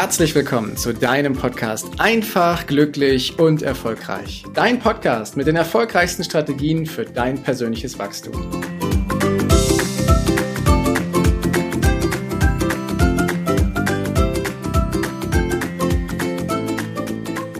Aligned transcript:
herzlich 0.00 0.34
willkommen 0.34 0.78
zu 0.78 0.94
deinem 0.94 1.34
Podcast 1.34 1.86
Einfach, 1.98 2.66
glücklich 2.66 3.38
und 3.38 3.60
erfolgreich. 3.60 4.44
Dein 4.54 4.78
Podcast 4.78 5.36
mit 5.36 5.46
den 5.46 5.56
erfolgreichsten 5.56 6.24
Strategien 6.24 6.86
für 6.86 7.04
dein 7.04 7.42
persönliches 7.42 7.98
Wachstum. 7.98 8.32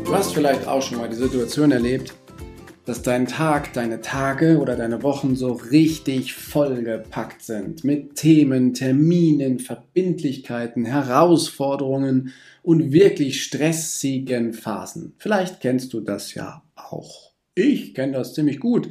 Du 0.03 0.15
hast 0.15 0.33
vielleicht 0.33 0.67
auch 0.67 0.81
schon 0.81 0.97
mal 0.97 1.11
die 1.11 1.17
Situation 1.17 1.73
erlebt, 1.73 2.15
dass 2.91 3.03
dein 3.03 3.27
Tag, 3.29 3.73
deine 3.73 4.01
Tage 4.01 4.59
oder 4.59 4.75
deine 4.75 5.05
Wochen 5.05 5.37
so 5.37 5.53
richtig 5.53 6.35
vollgepackt 6.35 7.41
sind 7.41 7.85
mit 7.85 8.17
Themen, 8.17 8.75
Terminen, 8.75 9.61
Verbindlichkeiten, 9.61 10.85
Herausforderungen 10.85 12.33
und 12.65 12.91
wirklich 12.91 13.45
stressigen 13.45 14.55
Phasen. 14.55 15.15
Vielleicht 15.19 15.61
kennst 15.61 15.93
du 15.93 16.01
das 16.01 16.35
ja 16.35 16.65
auch. 16.75 17.31
Ich 17.55 17.95
kenne 17.95 18.15
das 18.15 18.35
ziemlich 18.35 18.59
gut, 18.59 18.89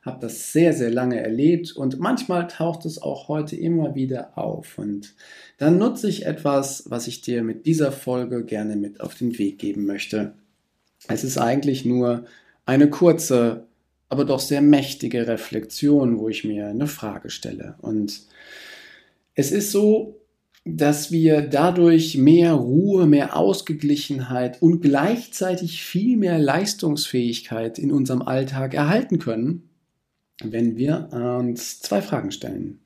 habe 0.00 0.20
das 0.22 0.54
sehr, 0.54 0.72
sehr 0.72 0.90
lange 0.90 1.20
erlebt 1.20 1.72
und 1.72 2.00
manchmal 2.00 2.46
taucht 2.46 2.86
es 2.86 3.02
auch 3.02 3.28
heute 3.28 3.54
immer 3.54 3.94
wieder 3.94 4.38
auf. 4.38 4.78
Und 4.78 5.14
dann 5.58 5.76
nutze 5.76 6.08
ich 6.08 6.24
etwas, 6.24 6.84
was 6.86 7.06
ich 7.06 7.20
dir 7.20 7.42
mit 7.42 7.66
dieser 7.66 7.92
Folge 7.92 8.46
gerne 8.46 8.76
mit 8.76 9.02
auf 9.02 9.14
den 9.14 9.38
Weg 9.38 9.58
geben 9.58 9.84
möchte. 9.84 10.32
Es 11.06 11.22
ist 11.22 11.36
eigentlich 11.36 11.84
nur 11.84 12.24
eine 12.72 12.88
kurze, 12.88 13.66
aber 14.08 14.24
doch 14.24 14.40
sehr 14.40 14.62
mächtige 14.62 15.26
Reflexion, 15.26 16.18
wo 16.18 16.28
ich 16.28 16.44
mir 16.44 16.68
eine 16.68 16.86
Frage 16.86 17.28
stelle. 17.28 17.76
Und 17.82 18.22
es 19.34 19.52
ist 19.52 19.72
so, 19.72 20.20
dass 20.64 21.10
wir 21.12 21.42
dadurch 21.42 22.16
mehr 22.16 22.54
Ruhe, 22.54 23.06
mehr 23.06 23.36
Ausgeglichenheit 23.36 24.62
und 24.62 24.80
gleichzeitig 24.80 25.82
viel 25.82 26.16
mehr 26.16 26.38
Leistungsfähigkeit 26.38 27.78
in 27.78 27.92
unserem 27.92 28.22
Alltag 28.22 28.72
erhalten 28.72 29.18
können, 29.18 29.68
wenn 30.42 30.76
wir 30.76 31.10
uns 31.12 31.80
zwei 31.80 32.00
Fragen 32.00 32.30
stellen. 32.30 32.80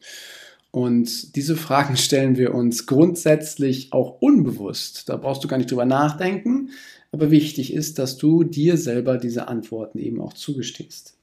Und 0.72 1.36
diese 1.36 1.56
Fragen 1.56 1.96
stellen 1.96 2.36
wir 2.36 2.54
uns 2.54 2.86
grundsätzlich 2.86 3.92
auch 3.92 4.20
unbewusst. 4.20 5.08
Da 5.08 5.16
brauchst 5.16 5.44
du 5.44 5.48
gar 5.48 5.58
nicht 5.58 5.70
drüber 5.70 5.86
nachdenken. 5.86 6.70
Aber 7.12 7.30
wichtig 7.30 7.72
ist, 7.72 7.98
dass 7.98 8.16
du 8.16 8.44
dir 8.44 8.76
selber 8.76 9.18
diese 9.18 9.48
Antworten 9.48 9.98
eben 9.98 10.20
auch 10.20 10.32
zugestehst. 10.32 11.16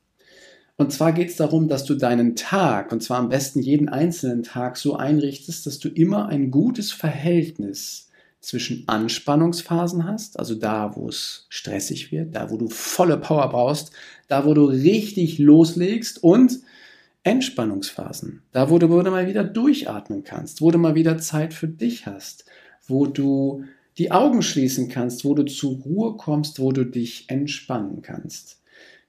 Und 0.75 0.91
zwar 0.91 1.11
geht 1.13 1.29
es 1.29 1.35
darum, 1.35 1.67
dass 1.67 1.85
du 1.85 1.93
deinen 1.95 2.35
Tag, 2.35 2.91
und 2.91 3.03
zwar 3.03 3.19
am 3.19 3.29
besten 3.29 3.61
jeden 3.61 3.89
einzelnen 3.89 4.43
Tag, 4.43 4.77
so 4.77 4.95
einrichtest, 4.95 5.65
dass 5.65 5.79
du 5.79 5.87
immer 5.87 6.27
ein 6.27 6.49
gutes 6.49 6.91
Verhältnis 6.91 8.09
zwischen 8.39 8.83
Anspannungsphasen 8.87 10.05
hast, 10.05 10.37
also 10.37 10.55
da, 10.55 10.95
wo 10.95 11.07
es 11.07 11.45
stressig 11.49 12.11
wird, 12.11 12.35
da, 12.35 12.49
wo 12.49 12.57
du 12.57 12.67
volle 12.69 13.17
Power 13.17 13.49
brauchst, 13.49 13.91
da, 14.27 14.45
wo 14.45 14.53
du 14.53 14.65
richtig 14.65 15.37
loslegst 15.37 16.21
und 16.21 16.59
Entspannungsphasen, 17.23 18.41
da, 18.51 18.69
wo 18.69 18.79
du 18.79 18.87
mal 18.87 19.27
wieder 19.27 19.45
durchatmen 19.45 20.25
kannst, 20.25 20.59
wo 20.59 20.71
du 20.71 20.77
mal 20.77 20.95
wieder 20.95 21.17
Zeit 21.19 21.53
für 21.53 21.69
dich 21.69 22.05
hast, 22.05 22.43
wo 22.85 23.05
du 23.05 23.63
die 23.97 24.11
Augen 24.11 24.41
schließen 24.41 24.89
kannst, 24.89 25.23
wo 25.25 25.33
du 25.33 25.43
zur 25.43 25.77
Ruhe 25.77 26.17
kommst, 26.17 26.59
wo 26.59 26.71
du 26.71 26.83
dich 26.83 27.25
entspannen 27.29 28.01
kannst. 28.01 28.61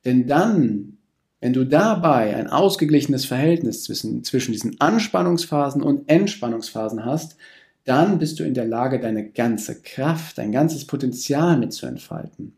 Denn 0.04 0.26
dann, 0.26 0.98
wenn 1.40 1.52
du 1.52 1.64
dabei 1.64 2.36
ein 2.36 2.48
ausgeglichenes 2.48 3.24
Verhältnis 3.24 3.84
zwischen, 3.84 4.24
zwischen 4.24 4.52
diesen 4.52 4.80
Anspannungsphasen 4.80 5.82
und 5.82 6.08
Entspannungsphasen 6.08 7.04
hast, 7.04 7.36
dann 7.84 8.18
bist 8.18 8.40
du 8.40 8.44
in 8.44 8.54
der 8.54 8.66
Lage, 8.66 8.98
deine 8.98 9.28
ganze 9.30 9.80
Kraft, 9.82 10.38
dein 10.38 10.52
ganzes 10.52 10.86
Potenzial 10.86 11.58
mitzuentfalten. 11.58 12.54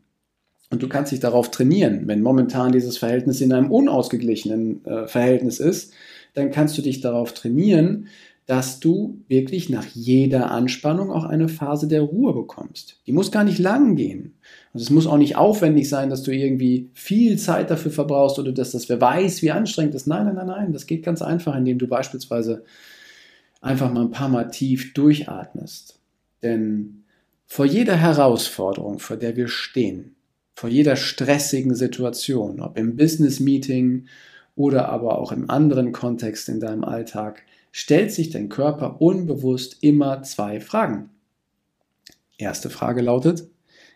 Und 0.69 0.83
du 0.83 0.89
kannst 0.89 1.11
dich 1.11 1.19
darauf 1.19 1.51
trainieren. 1.51 2.07
Wenn 2.07 2.21
momentan 2.21 2.71
dieses 2.71 2.97
Verhältnis 2.97 3.39
in 3.39 3.53
einem 3.53 3.71
unausgeglichenen 3.71 4.85
äh, 4.85 5.07
Verhältnis 5.07 5.59
ist, 5.59 5.93
dann 6.33 6.51
kannst 6.51 6.77
du 6.77 6.81
dich 6.81 7.01
darauf 7.01 7.33
trainieren, 7.33 8.07
dass 8.47 8.79
du 8.79 9.21
wirklich 9.27 9.69
nach 9.69 9.85
jeder 9.85 10.51
Anspannung 10.51 11.11
auch 11.11 11.25
eine 11.25 11.49
Phase 11.49 11.87
der 11.89 12.01
Ruhe 12.01 12.33
bekommst. 12.33 13.01
Die 13.05 13.11
muss 13.11 13.29
gar 13.29 13.43
nicht 13.43 13.59
lang 13.59 13.97
gehen. 13.97 14.35
Also 14.73 14.85
es 14.85 14.89
muss 14.89 15.05
auch 15.05 15.17
nicht 15.17 15.35
aufwendig 15.35 15.89
sein, 15.89 16.09
dass 16.09 16.23
du 16.23 16.31
irgendwie 16.31 16.89
viel 16.93 17.37
Zeit 17.37 17.69
dafür 17.69 17.91
verbrauchst 17.91 18.39
oder 18.39 18.53
dass 18.53 18.71
das 18.71 18.87
wer 18.87 19.01
weiß, 19.01 19.41
wie 19.41 19.51
anstrengend 19.51 19.95
ist. 19.95 20.07
Nein, 20.07 20.25
nein, 20.25 20.35
nein, 20.35 20.47
nein. 20.47 20.73
Das 20.73 20.87
geht 20.87 21.03
ganz 21.03 21.21
einfach, 21.21 21.57
indem 21.57 21.77
du 21.77 21.87
beispielsweise 21.87 22.63
einfach 23.59 23.91
mal 23.91 24.03
ein 24.03 24.11
paar 24.11 24.29
Mal 24.29 24.45
tief 24.45 24.93
durchatmest. 24.93 25.99
Denn 26.41 27.03
vor 27.47 27.65
jeder 27.65 27.97
Herausforderung, 27.97 28.99
vor 28.99 29.17
der 29.17 29.35
wir 29.35 29.49
stehen, 29.49 30.15
vor 30.55 30.69
jeder 30.69 30.95
stressigen 30.95 31.75
Situation, 31.75 32.61
ob 32.61 32.77
im 32.77 32.95
Business-Meeting 32.95 34.05
oder 34.55 34.87
aber 34.87 35.19
auch 35.19 35.33
im 35.33 35.49
anderen 35.49 35.91
Kontext 35.91 36.47
in 36.47 36.61
deinem 36.61 36.85
Alltag, 36.85 37.43
stellt 37.77 38.11
sich 38.11 38.31
dein 38.31 38.49
Körper 38.49 39.01
unbewusst 39.01 39.77
immer 39.81 40.23
zwei 40.23 40.59
Fragen. 40.59 41.11
Erste 42.39 42.71
Frage 42.71 43.01
lautet, 43.01 43.51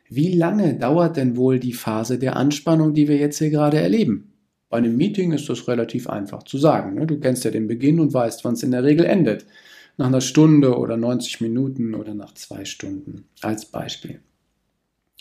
wie 0.07 0.35
lange 0.35 0.75
dauert 0.75 1.17
denn 1.17 1.35
wohl 1.35 1.59
die 1.59 1.73
Phase 1.73 2.19
der 2.19 2.35
Anspannung, 2.35 2.93
die 2.93 3.07
wir 3.07 3.17
jetzt 3.17 3.39
hier 3.39 3.49
gerade 3.49 3.79
erleben? 3.79 4.33
Bei 4.69 4.77
einem 4.77 4.95
Meeting 4.95 5.31
ist 5.31 5.49
das 5.49 5.67
relativ 5.67 6.07
einfach 6.07 6.43
zu 6.43 6.59
sagen. 6.59 6.93
Ne? 6.93 7.07
Du 7.07 7.19
kennst 7.19 7.43
ja 7.43 7.49
den 7.49 7.67
Beginn 7.67 7.99
und 7.99 8.13
weißt, 8.13 8.45
wann 8.45 8.53
es 8.53 8.61
in 8.61 8.69
der 8.69 8.83
Regel 8.83 9.03
endet. 9.03 9.47
Nach 9.97 10.05
einer 10.05 10.21
Stunde 10.21 10.77
oder 10.77 10.95
90 10.95 11.41
Minuten 11.41 11.95
oder 11.95 12.13
nach 12.13 12.35
zwei 12.35 12.65
Stunden 12.65 13.25
als 13.41 13.65
Beispiel. 13.65 14.19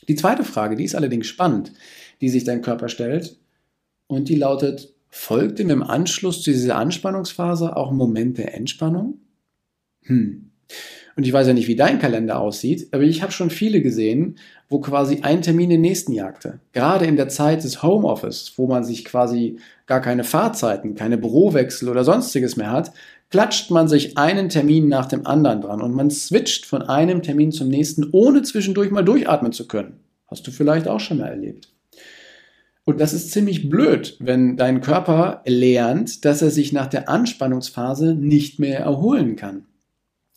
Die 0.06 0.16
zweite 0.16 0.44
Frage, 0.44 0.77
die 0.77 0.84
ist 0.84 0.94
allerdings 0.94 1.28
spannend, 1.28 1.72
die 2.21 2.28
sich 2.28 2.44
dein 2.44 2.60
Körper 2.60 2.91
stellt 2.91 3.38
und 4.06 4.28
die 4.28 4.37
lautet, 4.37 4.92
folgt 5.10 5.60
ihm 5.60 5.71
im 5.71 5.82
Anschluss 5.82 6.43
zu 6.43 6.50
dieser 6.50 6.76
Anspannungsphase 6.76 7.76
auch 7.76 7.91
ein 7.91 7.97
Moment 7.97 8.38
der 8.38 8.54
Entspannung? 8.54 9.19
Hm. 10.04 10.50
Und 11.16 11.26
ich 11.26 11.32
weiß 11.32 11.48
ja 11.48 11.53
nicht, 11.53 11.69
wie 11.69 11.76
dein 11.76 11.98
Kalender 11.98 12.38
aussieht, 12.38 12.88
aber 12.93 13.03
ich 13.03 13.22
habe 13.22 13.32
schon 13.32 13.50
viele 13.50 13.82
gesehen, 13.82 14.37
wo 14.69 14.81
quasi 14.81 15.21
ein 15.22 15.43
Termin 15.43 15.69
den 15.69 15.81
nächsten 15.81 16.12
jagte. 16.12 16.60
Gerade 16.72 17.06
in 17.06 17.16
der 17.16 17.28
Zeit 17.28 17.65
des 17.65 17.82
Homeoffice, 17.82 18.53
wo 18.56 18.66
man 18.69 18.84
sich 18.84 19.04
quasi 19.04 19.59
gar 19.87 20.00
keine 20.00 20.25
Fahrzeiten, 20.25 20.94
keine 20.94 21.19
Bürowechsel 21.19 21.88
oder 21.88 22.04
sonstiges 22.04 22.56
mehr 22.56 22.71
hat, 22.71 22.92
klatscht 23.31 23.71
man 23.71 23.88
sich 23.88 24.16
einen 24.16 24.48
Termin 24.48 24.88
nach 24.88 25.06
dem 25.06 25.27
anderen 25.27 25.60
dran 25.60 25.82
und 25.82 25.94
man 25.94 26.10
switcht 26.10 26.66
von 26.66 26.82
einem 26.82 27.22
Termin 27.22 27.53
zum 27.53 27.69
nächsten, 27.69 28.09
ohne 28.12 28.42
zwischendurch 28.42 28.91
mal 28.91 29.04
durchatmen 29.04 29.53
zu 29.53 29.66
können. 29.66 30.00
Hast 30.27 30.47
du 30.47 30.53
vielleicht 30.53 30.87
auch 30.88 31.00
schon 31.00 31.19
mal 31.19 31.28
erlebt. 31.28 31.69
Und 32.91 33.01
das 33.01 33.12
ist 33.12 33.31
ziemlich 33.31 33.69
blöd, 33.71 34.17
wenn 34.19 34.56
dein 34.56 34.81
Körper 34.81 35.43
lernt, 35.47 36.25
dass 36.25 36.43
er 36.43 36.51
sich 36.51 36.73
nach 36.73 36.89
der 36.89 37.09
Anspannungsphase 37.09 38.17
nicht 38.17 38.59
mehr 38.59 38.81
erholen 38.81 39.37
kann. 39.37 39.67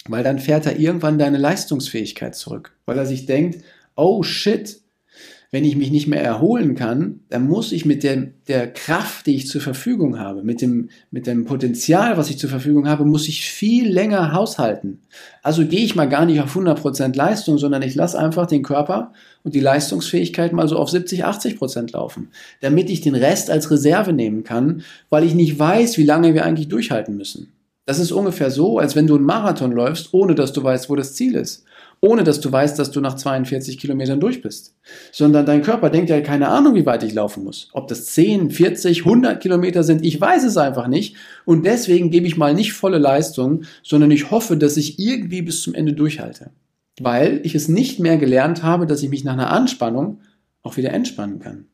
Weil 0.07 0.23
dann 0.23 0.37
fährt 0.37 0.67
er 0.67 0.77
irgendwann 0.77 1.17
deine 1.17 1.39
Leistungsfähigkeit 1.39 2.35
zurück. 2.35 2.77
Weil 2.85 2.99
er 2.99 3.07
sich 3.07 3.25
denkt, 3.25 3.63
oh 3.95 4.21
shit, 4.21 4.82
wenn 5.53 5.65
ich 5.65 5.75
mich 5.75 5.91
nicht 5.91 6.07
mehr 6.07 6.23
erholen 6.23 6.73
kann, 6.73 7.19
dann 7.29 7.47
muss 7.47 7.73
ich 7.73 7.85
mit 7.85 8.01
der, 8.01 8.29
der 8.47 8.73
Kraft, 8.73 9.27
die 9.27 9.35
ich 9.35 9.47
zur 9.47 9.61
Verfügung 9.61 10.17
habe, 10.17 10.41
mit 10.41 10.63
dem, 10.63 10.89
mit 11.11 11.27
dem 11.27 11.45
Potenzial, 11.45 12.17
was 12.17 12.31
ich 12.31 12.39
zur 12.39 12.49
Verfügung 12.49 12.87
habe, 12.87 13.05
muss 13.05 13.27
ich 13.27 13.45
viel 13.45 13.87
länger 13.87 14.33
haushalten. 14.33 15.01
Also 15.43 15.63
gehe 15.63 15.85
ich 15.85 15.93
mal 15.93 16.09
gar 16.09 16.25
nicht 16.25 16.41
auf 16.41 16.57
100% 16.57 17.15
Leistung, 17.15 17.59
sondern 17.59 17.83
ich 17.83 17.93
lasse 17.93 18.17
einfach 18.17 18.47
den 18.47 18.63
Körper 18.63 19.13
und 19.43 19.53
die 19.53 19.59
Leistungsfähigkeit 19.59 20.53
mal 20.53 20.67
so 20.67 20.77
auf 20.77 20.89
70, 20.89 21.23
80% 21.23 21.93
laufen, 21.93 22.29
damit 22.61 22.89
ich 22.89 23.01
den 23.01 23.13
Rest 23.13 23.51
als 23.51 23.69
Reserve 23.69 24.11
nehmen 24.11 24.43
kann, 24.43 24.81
weil 25.11 25.23
ich 25.23 25.35
nicht 25.35 25.59
weiß, 25.59 25.99
wie 25.99 26.03
lange 26.03 26.33
wir 26.33 26.45
eigentlich 26.45 26.67
durchhalten 26.67 27.15
müssen. 27.15 27.52
Das 27.85 27.99
ist 27.99 28.11
ungefähr 28.11 28.49
so, 28.49 28.79
als 28.79 28.95
wenn 28.95 29.07
du 29.07 29.15
einen 29.15 29.25
Marathon 29.25 29.71
läufst, 29.71 30.13
ohne 30.13 30.35
dass 30.35 30.53
du 30.53 30.63
weißt, 30.63 30.89
wo 30.89 30.95
das 30.95 31.15
Ziel 31.15 31.35
ist 31.35 31.65
ohne 32.03 32.25
dass 32.25 32.41
du 32.41 32.51
weißt, 32.51 32.77
dass 32.77 32.91
du 32.91 32.99
nach 32.99 33.15
42 33.15 33.77
Kilometern 33.77 34.19
durch 34.19 34.41
bist. 34.41 34.75
Sondern 35.13 35.45
dein 35.45 35.61
Körper 35.61 35.89
denkt 35.89 36.09
ja 36.09 36.19
keine 36.19 36.49
Ahnung, 36.49 36.75
wie 36.75 36.85
weit 36.85 37.01
ich 37.03 37.13
laufen 37.13 37.45
muss. 37.45 37.69
Ob 37.71 37.87
das 37.87 38.07
10, 38.07 38.51
40, 38.51 39.05
100 39.05 39.41
Kilometer 39.41 39.83
sind, 39.83 40.03
ich 40.03 40.19
weiß 40.19 40.43
es 40.43 40.57
einfach 40.57 40.89
nicht. 40.89 41.15
Und 41.45 41.65
deswegen 41.65 42.11
gebe 42.11 42.27
ich 42.27 42.35
mal 42.35 42.53
nicht 42.53 42.73
volle 42.73 42.97
Leistung, 42.97 43.63
sondern 43.83 44.11
ich 44.11 44.31
hoffe, 44.31 44.57
dass 44.57 44.75
ich 44.75 44.99
irgendwie 44.99 45.43
bis 45.43 45.61
zum 45.61 45.73
Ende 45.75 45.93
durchhalte. 45.93 46.51
Weil 46.99 47.39
ich 47.43 47.55
es 47.55 47.69
nicht 47.69 48.01
mehr 48.01 48.17
gelernt 48.17 48.63
habe, 48.63 48.85
dass 48.85 49.01
ich 49.01 49.09
mich 49.09 49.23
nach 49.23 49.33
einer 49.33 49.51
Anspannung 49.51 50.19
auch 50.61 50.75
wieder 50.75 50.91
entspannen 50.91 51.39
kann. 51.39 51.67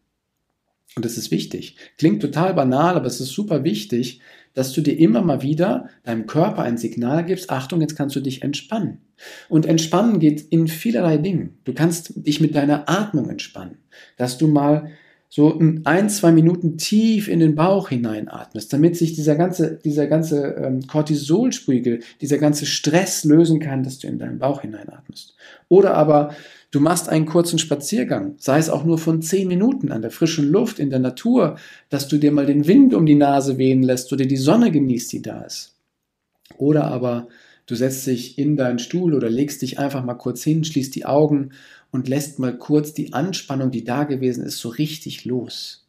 Und 0.96 1.06
das 1.06 1.18
ist 1.18 1.32
wichtig. 1.32 1.76
Klingt 1.98 2.22
total 2.22 2.54
banal, 2.54 2.96
aber 2.96 3.08
es 3.08 3.20
ist 3.20 3.30
super 3.30 3.64
wichtig, 3.64 4.22
dass 4.54 4.74
du 4.74 4.82
dir 4.82 4.98
immer 4.98 5.22
mal 5.22 5.42
wieder 5.42 5.90
deinem 6.04 6.26
Körper 6.26 6.64
ein 6.64 6.78
Signal 6.78 7.26
gibst, 7.26 7.50
Achtung, 7.50 7.82
jetzt 7.82 7.96
kannst 7.96 8.16
du 8.16 8.20
dich 8.20 8.42
entspannen. 8.42 9.00
Und 9.50 9.66
entspannen 9.66 10.20
geht 10.20 10.42
in 10.42 10.68
vielerlei 10.68 11.18
Dingen. 11.18 11.58
Du 11.66 11.74
kannst 11.74 12.26
dich 12.26 12.40
mit 12.40 12.56
deiner 12.56 12.90
Atmung 12.90 13.30
entspannen, 13.30 13.78
dass 14.18 14.38
du 14.38 14.48
mal 14.48 14.92
so 15.32 15.60
ein, 15.84 16.10
zwei 16.10 16.32
Minuten 16.32 16.78
tief 16.80 17.28
in 17.28 17.40
den 17.40 17.54
Bauch 17.54 17.90
hineinatmest, 17.90 18.74
damit 18.74 18.98
sich 18.98 19.14
dieser 19.14 19.36
ganze, 19.36 19.76
dieser 19.78 20.08
ganze 20.08 20.56
ähm, 20.56 20.88
Cortisolspiegel, 20.88 22.00
dieser 22.20 22.40
ganze 22.40 22.66
Stress 22.66 23.24
lösen 23.26 23.60
kann, 23.60 23.84
dass 23.84 24.00
du 24.00 24.08
in 24.08 24.18
deinen 24.18 24.40
Bauch 24.40 24.62
hineinatmest. 24.62 25.36
Oder 25.68 25.94
aber 25.94 26.34
du 26.72 26.80
machst 26.80 27.10
einen 27.10 27.28
kurzen 27.28 27.60
Spaziergang, 27.60 28.34
sei 28.40 28.58
es 28.58 28.72
auch 28.72 28.84
nur 28.84 28.98
von 28.98 29.22
zehn 29.22 29.48
Minuten 29.48 29.92
an 29.92 30.02
der 30.02 30.10
frischen 30.10 30.50
Luft 30.50 30.80
in 30.80 30.90
der 30.90 31.00
Natur, 31.00 31.58
dass 31.90 32.08
du 32.08 32.18
dir 32.18 32.32
mal 32.32 32.48
den 32.48 32.66
Wind 32.66 32.96
um 32.96 33.06
die 33.06 33.14
Nase 33.14 33.60
wehen 33.60 33.84
lässt 33.84 34.12
oder 34.12 34.26
die 34.26 34.36
Sonne 34.38 34.72
genießt, 34.72 35.12
die 35.12 35.22
da 35.22 35.42
ist. 35.42 35.76
Oder 36.58 36.86
aber 36.86 37.28
du 37.68 37.76
setzt 37.76 38.08
dich 38.08 38.40
in 38.40 38.58
deinen 38.58 38.80
Stuhl 38.80 39.14
oder 39.14 39.30
legst 39.30 39.62
dich 39.62 39.78
einfach 39.78 40.04
mal 40.04 40.16
kurz 40.16 40.44
hin, 40.44 40.64
schließt 40.64 40.96
die 40.96 41.06
Augen 41.06 41.52
und 41.92 42.08
lässt 42.08 42.40
mal 42.40 42.58
kurz 42.58 42.94
die 42.94 43.14
Anspannung, 43.14 43.72
die 43.72 43.84
da 43.84 44.04
gewesen 44.04 44.44
ist, 44.44 44.60
so 44.60 44.70
richtig 44.70 45.26
los. 45.26 45.88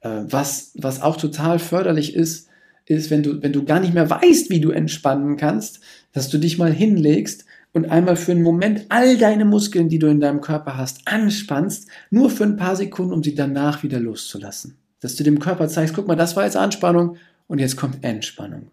Äh, 0.00 0.22
was, 0.28 0.72
was 0.74 1.02
auch 1.02 1.16
total 1.16 1.58
förderlich 1.58 2.14
ist, 2.14 2.48
ist, 2.86 3.10
wenn 3.10 3.22
du, 3.22 3.42
wenn 3.42 3.52
du 3.52 3.64
gar 3.64 3.80
nicht 3.80 3.94
mehr 3.94 4.08
weißt, 4.08 4.50
wie 4.50 4.60
du 4.60 4.70
entspannen 4.70 5.36
kannst, 5.36 5.80
dass 6.12 6.28
du 6.28 6.38
dich 6.38 6.56
mal 6.56 6.72
hinlegst 6.72 7.44
und 7.72 7.90
einmal 7.90 8.16
für 8.16 8.32
einen 8.32 8.42
Moment 8.42 8.86
all 8.88 9.18
deine 9.18 9.44
Muskeln, 9.44 9.88
die 9.88 9.98
du 9.98 10.06
in 10.06 10.20
deinem 10.20 10.40
Körper 10.40 10.76
hast, 10.76 11.06
anspannst, 11.06 11.88
nur 12.10 12.30
für 12.30 12.44
ein 12.44 12.56
paar 12.56 12.76
Sekunden, 12.76 13.12
um 13.12 13.22
sie 13.22 13.34
danach 13.34 13.82
wieder 13.82 14.00
loszulassen. 14.00 14.78
Dass 15.00 15.16
du 15.16 15.24
dem 15.24 15.40
Körper 15.40 15.68
zeigst, 15.68 15.94
guck 15.94 16.06
mal, 16.06 16.16
das 16.16 16.36
war 16.36 16.44
jetzt 16.44 16.56
Anspannung 16.56 17.16
und 17.48 17.58
jetzt 17.58 17.76
kommt 17.76 18.02
Entspannung. 18.02 18.70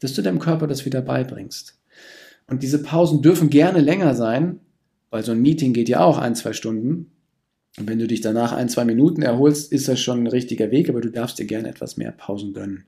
Dass 0.00 0.14
du 0.14 0.22
deinem 0.22 0.38
Körper 0.38 0.66
das 0.66 0.84
wieder 0.84 1.02
beibringst. 1.02 1.76
Und 2.46 2.62
diese 2.62 2.82
Pausen 2.82 3.20
dürfen 3.20 3.50
gerne 3.50 3.80
länger 3.80 4.14
sein, 4.14 4.60
weil 5.10 5.24
so 5.24 5.32
ein 5.32 5.42
Meeting 5.42 5.72
geht 5.72 5.88
ja 5.88 6.00
auch 6.00 6.18
ein, 6.18 6.34
zwei 6.34 6.52
Stunden. 6.52 7.12
Und 7.78 7.88
wenn 7.88 7.98
du 7.98 8.06
dich 8.06 8.20
danach 8.20 8.52
ein, 8.52 8.68
zwei 8.68 8.84
Minuten 8.84 9.22
erholst, 9.22 9.72
ist 9.72 9.88
das 9.88 10.00
schon 10.00 10.24
ein 10.24 10.26
richtiger 10.26 10.70
Weg, 10.70 10.88
aber 10.88 11.00
du 11.00 11.10
darfst 11.10 11.38
dir 11.38 11.46
gerne 11.46 11.68
etwas 11.68 11.96
mehr 11.96 12.12
Pausen 12.12 12.52
gönnen. 12.52 12.84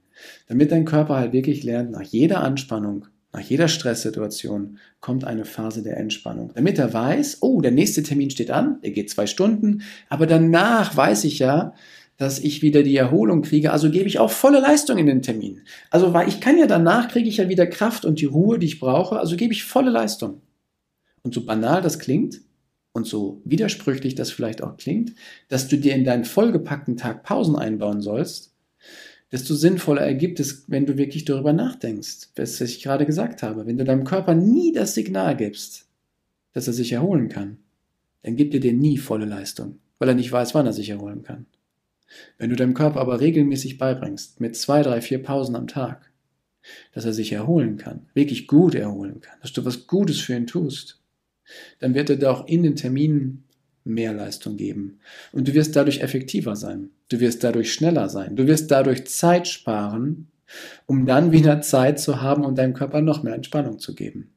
Damit 0.48 0.72
dein 0.72 0.84
Körper 0.84 1.16
halt 1.16 1.32
wirklich 1.32 1.62
lernt, 1.62 1.90
nach 1.90 2.02
jeder 2.02 2.42
Anspannung, 2.42 3.06
nach 3.32 3.40
jeder 3.40 3.68
Stresssituation 3.68 4.78
kommt 5.00 5.24
eine 5.24 5.44
Phase 5.44 5.82
der 5.82 5.96
Entspannung. 5.96 6.52
Damit 6.54 6.78
er 6.78 6.92
weiß, 6.92 7.38
oh, 7.40 7.60
der 7.60 7.70
nächste 7.70 8.02
Termin 8.02 8.30
steht 8.30 8.50
an, 8.50 8.80
der 8.82 8.90
geht 8.90 9.08
zwei 9.08 9.26
Stunden, 9.26 9.82
aber 10.08 10.26
danach 10.26 10.96
weiß 10.96 11.24
ich 11.24 11.38
ja, 11.38 11.74
dass 12.18 12.38
ich 12.38 12.60
wieder 12.60 12.82
die 12.82 12.96
Erholung 12.96 13.42
kriege, 13.42 13.72
also 13.72 13.90
gebe 13.90 14.06
ich 14.06 14.18
auch 14.18 14.30
volle 14.30 14.60
Leistung 14.60 14.98
in 14.98 15.06
den 15.06 15.22
Termin. 15.22 15.62
Also 15.90 16.12
weil 16.12 16.28
ich 16.28 16.40
kann 16.40 16.58
ja 16.58 16.66
danach 16.66 17.08
kriege 17.08 17.28
ich 17.28 17.38
ja 17.38 17.48
wieder 17.48 17.66
Kraft 17.66 18.04
und 18.04 18.20
die 18.20 18.26
Ruhe, 18.26 18.58
die 18.58 18.66
ich 18.66 18.80
brauche, 18.80 19.18
also 19.18 19.36
gebe 19.36 19.54
ich 19.54 19.64
volle 19.64 19.90
Leistung. 19.90 20.42
Und 21.22 21.34
so 21.34 21.44
banal 21.44 21.82
das 21.82 21.98
klingt 21.98 22.40
und 22.92 23.06
so 23.06 23.40
widersprüchlich 23.44 24.14
das 24.14 24.30
vielleicht 24.30 24.62
auch 24.62 24.76
klingt, 24.76 25.14
dass 25.48 25.68
du 25.68 25.76
dir 25.76 25.94
in 25.94 26.04
deinen 26.04 26.24
vollgepackten 26.24 26.96
Tag 26.96 27.22
Pausen 27.22 27.56
einbauen 27.56 28.00
sollst, 28.00 28.54
desto 29.30 29.54
sinnvoller 29.54 30.02
ergibt 30.02 30.40
es, 30.40 30.64
wenn 30.68 30.86
du 30.86 30.98
wirklich 30.98 31.24
darüber 31.24 31.52
nachdenkst, 31.52 32.28
was 32.36 32.60
ich 32.60 32.82
gerade 32.82 33.06
gesagt 33.06 33.42
habe. 33.42 33.66
Wenn 33.66 33.78
du 33.78 33.84
deinem 33.84 34.04
Körper 34.04 34.34
nie 34.34 34.72
das 34.72 34.94
Signal 34.94 35.36
gibst, 35.36 35.86
dass 36.52 36.66
er 36.66 36.74
sich 36.74 36.92
erholen 36.92 37.28
kann, 37.28 37.58
dann 38.22 38.36
gibt 38.36 38.54
er 38.54 38.60
dir 38.60 38.74
nie 38.74 38.98
volle 38.98 39.24
Leistung, 39.24 39.78
weil 39.98 40.08
er 40.08 40.14
nicht 40.14 40.30
weiß, 40.30 40.54
wann 40.54 40.66
er 40.66 40.72
sich 40.72 40.90
erholen 40.90 41.22
kann. 41.22 41.46
Wenn 42.36 42.50
du 42.50 42.56
deinem 42.56 42.74
Körper 42.74 43.00
aber 43.00 43.20
regelmäßig 43.20 43.78
beibringst, 43.78 44.40
mit 44.40 44.54
zwei, 44.54 44.82
drei, 44.82 45.00
vier 45.00 45.22
Pausen 45.22 45.56
am 45.56 45.66
Tag, 45.66 46.10
dass 46.92 47.06
er 47.06 47.14
sich 47.14 47.32
erholen 47.32 47.78
kann, 47.78 48.06
wirklich 48.12 48.46
gut 48.46 48.74
erholen 48.74 49.20
kann, 49.20 49.38
dass 49.40 49.52
du 49.52 49.64
was 49.64 49.86
Gutes 49.86 50.20
für 50.20 50.34
ihn 50.34 50.46
tust, 50.46 51.01
dann 51.80 51.94
wird 51.94 52.10
er 52.10 52.16
dir 52.16 52.30
auch 52.30 52.46
in 52.46 52.62
den 52.62 52.76
Terminen 52.76 53.44
mehr 53.84 54.12
Leistung 54.12 54.56
geben. 54.56 54.98
Und 55.32 55.48
du 55.48 55.54
wirst 55.54 55.74
dadurch 55.76 56.00
effektiver 56.00 56.56
sein. 56.56 56.90
Du 57.08 57.20
wirst 57.20 57.42
dadurch 57.44 57.72
schneller 57.72 58.08
sein. 58.08 58.36
Du 58.36 58.46
wirst 58.46 58.70
dadurch 58.70 59.06
Zeit 59.06 59.48
sparen, 59.48 60.28
um 60.86 61.06
dann 61.06 61.32
wieder 61.32 61.60
Zeit 61.62 61.98
zu 61.98 62.20
haben 62.20 62.44
und 62.44 62.58
deinem 62.58 62.74
Körper 62.74 63.00
noch 63.00 63.22
mehr 63.22 63.34
Entspannung 63.34 63.78
zu 63.78 63.94
geben. 63.94 64.30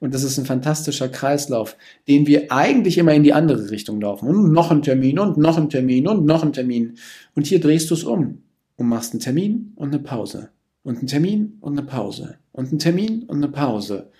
Und 0.00 0.14
das 0.14 0.24
ist 0.24 0.36
ein 0.38 0.46
fantastischer 0.46 1.08
Kreislauf, 1.08 1.76
den 2.08 2.26
wir 2.26 2.50
eigentlich 2.50 2.98
immer 2.98 3.14
in 3.14 3.22
die 3.22 3.32
andere 3.32 3.70
Richtung 3.70 4.00
laufen. 4.00 4.28
Und 4.28 4.52
noch 4.52 4.70
ein 4.72 4.82
Termin 4.82 5.18
und 5.18 5.36
noch 5.36 5.56
ein 5.56 5.70
Termin 5.70 6.08
und 6.08 6.26
noch 6.26 6.42
ein 6.42 6.52
Termin. 6.52 6.96
Und 7.36 7.46
hier 7.46 7.60
drehst 7.60 7.90
du 7.90 7.94
es 7.94 8.02
um 8.02 8.42
und 8.76 8.88
machst 8.88 9.12
einen 9.12 9.20
Termin 9.20 9.72
und 9.76 9.94
eine 9.94 10.02
Pause. 10.02 10.50
Und 10.82 10.98
einen 10.98 11.06
Termin 11.06 11.58
und 11.60 11.78
eine 11.78 11.86
Pause. 11.86 12.38
Und 12.52 12.70
einen 12.70 12.78
Termin 12.78 13.24
und 13.24 13.36
eine 13.36 13.48
Pause 13.48 14.10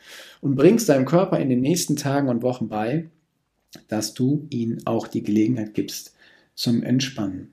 bringst 0.42 0.88
deinem 0.88 1.04
Körper 1.04 1.38
in 1.38 1.48
den 1.48 1.60
nächsten 1.60 1.96
Tagen 1.96 2.28
und 2.28 2.42
Wochen 2.42 2.69
bei, 2.69 3.10
dass 3.88 4.14
du 4.14 4.46
ihm 4.50 4.78
auch 4.84 5.06
die 5.06 5.22
Gelegenheit 5.22 5.75
gibst 5.75 6.14
zum 6.54 6.82
Entspannen. 6.82 7.52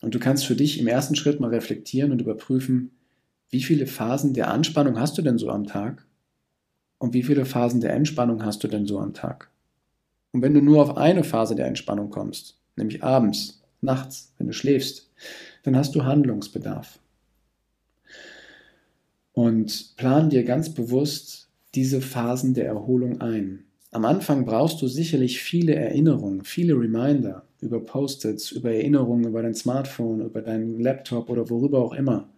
Und 0.00 0.14
du 0.14 0.18
kannst 0.18 0.46
für 0.46 0.54
dich 0.54 0.78
im 0.78 0.86
ersten 0.86 1.16
Schritt 1.16 1.40
mal 1.40 1.50
reflektieren 1.50 2.12
und 2.12 2.20
überprüfen, 2.20 2.92
wie 3.50 3.62
viele 3.62 3.86
Phasen 3.86 4.34
der 4.34 4.50
Anspannung 4.50 4.98
hast 5.00 5.18
du 5.18 5.22
denn 5.22 5.38
so 5.38 5.50
am 5.50 5.66
Tag? 5.66 6.06
Und 6.98 7.14
wie 7.14 7.22
viele 7.22 7.44
Phasen 7.44 7.80
der 7.80 7.94
Entspannung 7.94 8.44
hast 8.44 8.62
du 8.62 8.68
denn 8.68 8.86
so 8.86 8.98
am 8.98 9.14
Tag? 9.14 9.50
Und 10.32 10.42
wenn 10.42 10.54
du 10.54 10.60
nur 10.60 10.82
auf 10.82 10.96
eine 10.96 11.24
Phase 11.24 11.54
der 11.54 11.66
Entspannung 11.66 12.10
kommst, 12.10 12.58
nämlich 12.76 13.02
abends, 13.02 13.62
nachts, 13.80 14.34
wenn 14.36 14.48
du 14.48 14.52
schläfst, 14.52 15.10
dann 15.62 15.76
hast 15.76 15.94
du 15.94 16.04
Handlungsbedarf. 16.04 16.98
Und 19.32 19.94
plan 19.96 20.30
dir 20.30 20.44
ganz 20.44 20.74
bewusst 20.74 21.47
diese 21.78 22.00
Phasen 22.00 22.54
der 22.54 22.66
Erholung 22.66 23.20
ein. 23.20 23.60
Am 23.92 24.04
Anfang 24.04 24.44
brauchst 24.44 24.82
du 24.82 24.88
sicherlich 24.88 25.40
viele 25.40 25.76
Erinnerungen, 25.76 26.42
viele 26.42 26.74
Reminder 26.74 27.44
über 27.60 27.78
Post-its, 27.78 28.50
über 28.50 28.72
Erinnerungen 28.72 29.28
über 29.28 29.42
dein 29.42 29.54
Smartphone, 29.54 30.22
über 30.22 30.42
deinen 30.42 30.80
Laptop 30.80 31.30
oder 31.30 31.48
worüber 31.48 31.78
auch 31.78 31.92
immer. 31.92 32.28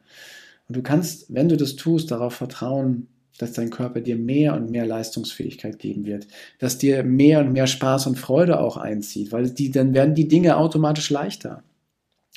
Und 0.69 0.77
du 0.77 0.83
kannst, 0.83 1.33
wenn 1.33 1.49
du 1.49 1.57
das 1.57 1.77
tust, 1.77 2.11
darauf 2.11 2.35
vertrauen, 2.35 3.09
dass 3.39 3.55
dein 3.55 3.71
Körper 3.71 4.03
dir 4.03 4.17
mehr 4.17 4.55
und 4.55 4.71
mehr 4.71 4.85
Leistungsfähigkeit 4.85 5.79
geben 5.79 6.05
wird, 6.05 6.27
dass 6.59 6.77
dir 6.77 7.03
mehr 7.03 7.41
und 7.41 7.53
mehr 7.55 7.67
Spaß 7.67 8.09
und 8.09 8.19
Freude 8.19 8.61
auch 8.61 8.77
einzieht, 8.77 9.33
weil 9.33 9.49
die, 9.49 9.71
dann 9.71 9.95
werden 9.95 10.15
die 10.15 10.29
Dinge 10.29 10.59
automatisch 10.59 11.09
leichter. 11.09 11.63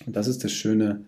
Und 0.05 0.15
das 0.15 0.27
ist 0.27 0.45
das 0.45 0.53
Schöne 0.53 1.03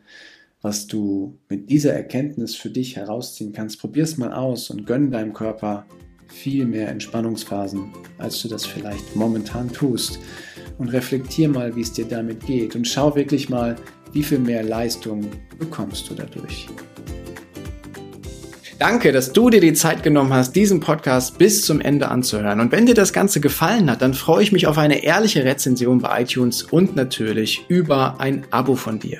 was 0.66 0.88
du 0.88 1.38
mit 1.48 1.70
dieser 1.70 1.94
Erkenntnis 1.94 2.56
für 2.56 2.72
dich 2.72 2.96
herausziehen 2.96 3.54
kannst. 3.54 3.80
Probier 3.80 4.04
es 4.04 4.18
mal 4.18 4.34
aus 4.34 4.72
und 4.72 4.88
gönn 4.88 5.12
deinem 5.12 5.32
Körper 5.32 5.86
viel 6.28 6.66
mehr 6.66 6.88
Entspannungsphasen, 6.88 7.94
als 8.18 8.42
du 8.42 8.48
das 8.48 8.66
vielleicht 8.66 9.16
momentan 9.16 9.72
tust. 9.72 10.18
Und 10.80 10.90
reflektier 10.90 11.50
mal, 11.50 11.76
wie 11.76 11.82
es 11.82 11.94
dir 11.94 12.06
damit 12.06 12.48
geht 12.48 12.76
und 12.76 12.88
schau 12.88 13.16
wirklich 13.16 13.48
mal, 13.48 13.76
wie 14.12 14.24
viel 14.24 14.40
mehr 14.40 14.64
Leistung 14.64 15.30
bekommst 15.60 16.10
du 16.10 16.16
dadurch. 16.16 16.68
Danke, 18.80 19.12
dass 19.12 19.34
du 19.34 19.52
dir 19.52 19.62
die 19.62 19.74
Zeit 19.74 20.02
genommen 20.02 20.34
hast, 20.34 20.56
diesen 20.56 20.80
Podcast 20.80 21.38
bis 21.38 21.64
zum 21.64 21.80
Ende 21.80 22.10
anzuhören. 22.10 22.60
Und 22.60 22.72
wenn 22.72 22.88
dir 22.88 22.96
das 22.96 23.14
Ganze 23.14 23.40
gefallen 23.40 23.92
hat, 23.92 24.02
dann 24.02 24.16
freue 24.16 24.42
ich 24.42 24.52
mich 24.52 24.66
auf 24.66 24.80
eine 24.80 25.04
ehrliche 25.04 25.46
Rezension 25.46 26.00
bei 26.00 26.24
iTunes 26.24 26.64
und 26.64 26.96
natürlich 26.96 27.66
über 27.68 28.20
ein 28.20 28.48
Abo 28.50 28.76
von 28.76 28.98
dir. 28.98 29.20